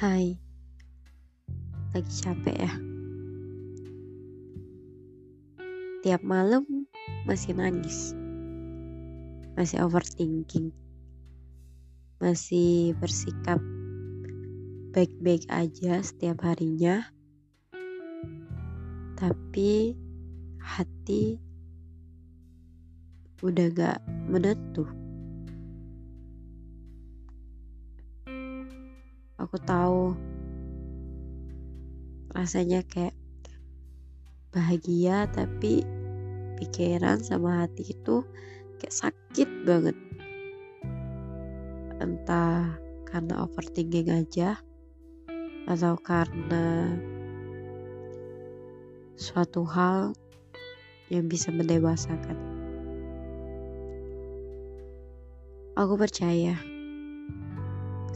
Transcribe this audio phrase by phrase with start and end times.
[0.00, 0.32] Hai,
[1.92, 2.72] lagi capek ya?
[6.00, 6.64] Tiap malam
[7.28, 8.16] masih nangis,
[9.60, 10.72] masih overthinking,
[12.16, 13.60] masih bersikap
[14.96, 17.04] baik-baik aja setiap harinya,
[19.20, 20.00] tapi
[20.64, 21.36] hati
[23.44, 24.00] udah gak
[24.32, 24.99] menentu.
[29.40, 30.12] Aku tahu
[32.36, 33.16] rasanya kayak
[34.52, 35.80] bahagia tapi
[36.60, 38.20] pikiran sama hati itu
[38.76, 39.96] kayak sakit banget.
[42.04, 42.76] Entah
[43.08, 44.60] karena overthinking aja
[45.64, 46.92] atau karena
[49.16, 50.12] suatu hal
[51.08, 52.36] yang bisa mendewasakan.
[55.80, 56.60] Aku percaya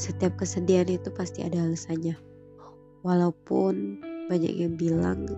[0.00, 2.16] setiap kesedihan itu pasti ada alasannya.
[3.04, 4.00] Walaupun
[4.32, 5.28] banyak yang bilang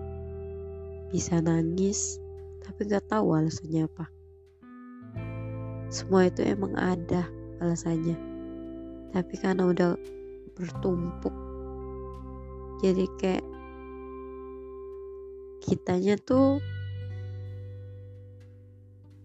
[1.11, 2.15] bisa nangis,
[2.63, 4.07] tapi gak tahu alasannya apa.
[5.91, 7.27] Semua itu emang ada
[7.59, 8.15] alasannya.
[9.11, 9.99] Tapi karena udah
[10.55, 11.35] bertumpuk,
[12.79, 13.45] jadi kayak
[15.59, 16.63] kitanya tuh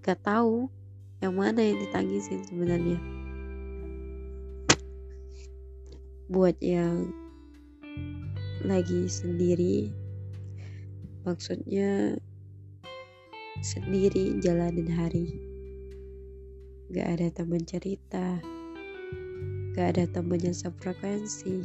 [0.03, 0.67] gak tahu
[1.23, 3.18] yang mana yang ditangisin sebenarnya.
[6.29, 7.09] Buat yang
[8.61, 9.89] lagi sendiri.
[11.25, 12.21] Maksudnya
[13.65, 15.41] sendiri jalanin hari.
[16.93, 18.45] Gak ada teman cerita.
[19.73, 21.65] Gak ada teman yang sefrekuensi.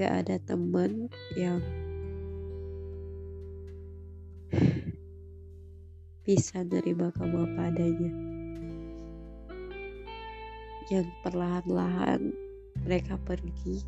[0.00, 1.60] Gak ada teman yang
[6.24, 8.12] bisa nerima kamu apa adanya.
[10.88, 12.47] Yang perlahan-lahan
[12.84, 13.82] mereka pergi.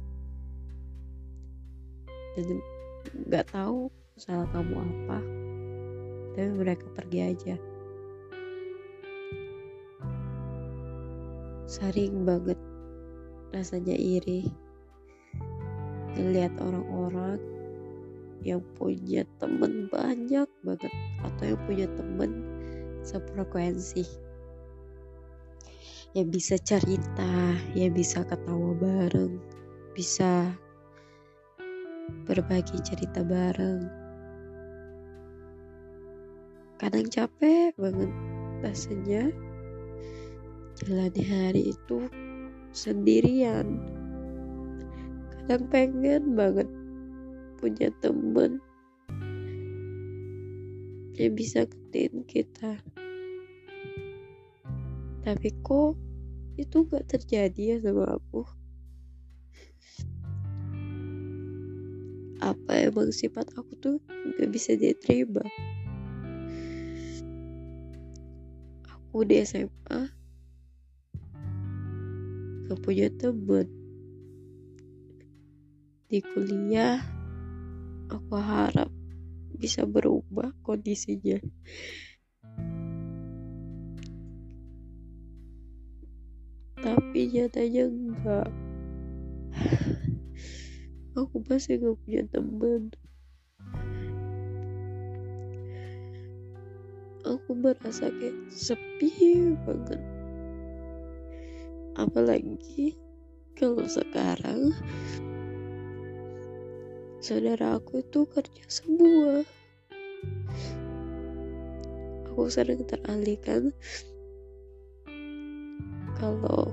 [2.38, 2.62] Dan
[3.26, 5.18] nggak tahu salah kamu apa
[6.34, 7.54] tapi mereka pergi aja.
[11.66, 12.58] Sering banget
[13.54, 14.46] rasanya iri
[16.18, 17.38] ngeliat orang-orang
[18.42, 20.92] yang punya temen banyak banget
[21.22, 22.30] atau yang punya temen
[23.04, 24.06] sefrekuensi
[26.10, 29.38] yang bisa cerita, yang bisa ketawa bareng,
[29.94, 30.50] bisa
[32.26, 33.86] berbagi cerita bareng.
[36.82, 38.10] Kadang capek banget
[38.64, 39.30] rasanya
[40.82, 42.10] jalani hari itu
[42.74, 43.78] sendirian.
[45.30, 46.66] Kadang pengen banget
[47.62, 48.58] punya temen
[51.20, 52.80] yang bisa ketin kita
[55.20, 55.96] tapi kok
[56.56, 58.44] itu gak terjadi ya sama aku?
[62.40, 63.96] Apa emang sifat aku tuh
[64.36, 65.44] gak bisa diterima?
[68.88, 70.20] Aku di SMA
[72.70, 73.66] gak punya temen
[76.10, 77.02] di kuliah
[78.10, 78.90] aku harap
[79.58, 81.42] bisa berubah kondisinya
[86.80, 88.48] tapi nyatanya enggak
[91.20, 92.88] aku masih gak punya teman
[97.30, 100.00] aku merasa kayak sepi banget.
[101.98, 102.96] Apalagi
[103.58, 104.72] kalau sekarang
[107.20, 109.44] saudara aku itu kerja semua.
[112.30, 113.74] Aku sering teralihkan
[116.20, 116.68] kalau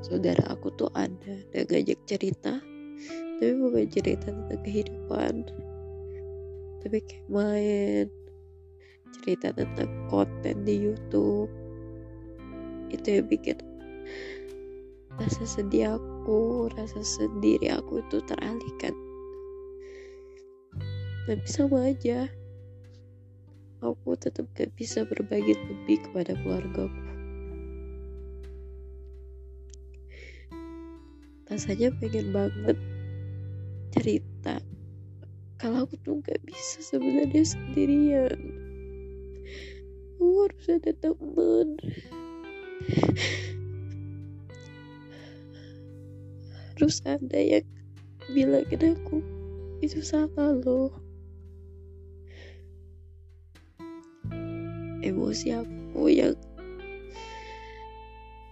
[0.00, 2.56] saudara aku tuh ada dan ngajak cerita
[3.36, 5.34] tapi bukan cerita tentang kehidupan.
[6.80, 8.06] Tapi kayak main
[9.20, 11.52] cerita tentang konten di YouTube.
[12.88, 13.60] Itu yang bikin
[15.20, 18.96] rasa sedih aku rasa sendiri aku itu teralihkan.
[21.28, 22.30] Tapi sama aja
[23.84, 27.15] aku tetap gak bisa berbagi lebih kepada keluargaku
[31.56, 32.76] rasanya pengen banget
[33.96, 34.60] cerita.
[35.56, 38.36] Kalau aku tuh gak bisa sebenarnya sendirian.
[40.20, 41.80] Aku harus ada temen.
[46.76, 47.64] Harus ada yang
[48.36, 49.24] bilangin aku
[49.80, 50.92] itu salah loh.
[55.00, 56.36] Emosi aku yang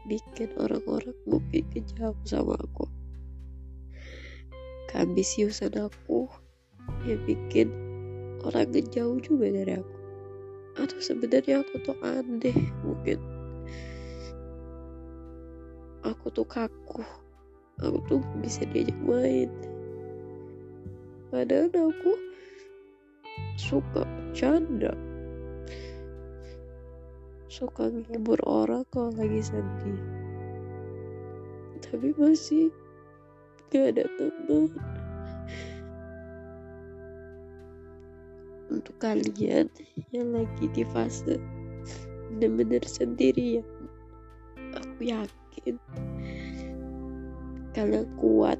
[0.04, 2.83] bikin orang-orang mungkin kejam sama aku
[4.94, 6.30] keambisiusan aku
[7.02, 7.66] yang bikin
[8.46, 9.96] orang ngejauh juga dari aku.
[10.78, 12.54] Atau sebenarnya aku tuh aneh
[12.86, 13.18] mungkin.
[16.06, 17.02] Aku tuh kaku.
[17.82, 19.50] Aku tuh bisa diajak main.
[21.34, 22.12] Padahal aku
[23.58, 24.94] suka bercanda.
[27.50, 29.98] Suka ngibur orang kalau lagi sedih.
[31.82, 32.70] Tapi masih
[33.74, 34.70] gak ada teman
[38.70, 39.66] untuk kalian
[40.14, 41.42] yang lagi di fase
[42.30, 43.66] bener-bener sendirian
[44.78, 45.74] aku yakin
[47.74, 48.56] kalian kuat.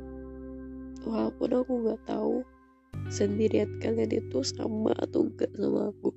[1.07, 2.43] Walaupun aku nggak tahu
[3.13, 6.11] sendirian kalian itu sama atau enggak sama aku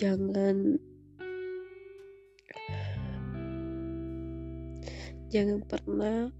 [0.00, 0.80] jangan.
[5.28, 6.32] Jangan pernah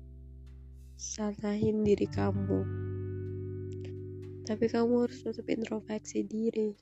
[0.97, 2.61] salahin diri kamu.
[4.49, 6.73] Tapi kamu harus tetap introspeksi diri.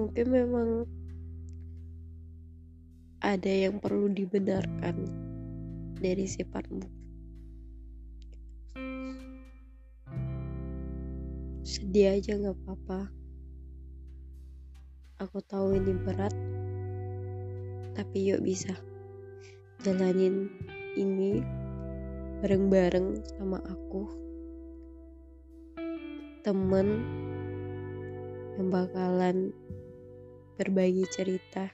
[0.00, 0.88] Mungkin memang
[3.20, 5.04] ada yang perlu dibenarkan
[6.00, 6.88] dari sifatmu.
[11.62, 13.17] Sedih aja gak apa-apa
[15.18, 16.30] Aku tahu ini berat,
[17.98, 18.70] tapi yuk bisa
[19.82, 20.46] jalanin
[20.94, 21.42] ini
[22.38, 24.06] bareng-bareng sama aku.
[26.46, 27.02] Temen
[28.54, 29.50] yang bakalan
[30.54, 31.66] berbagi cerita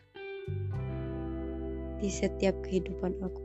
[2.01, 3.44] di setiap kehidupan aku.